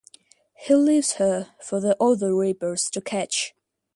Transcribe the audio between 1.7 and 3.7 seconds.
the other reapers to catch.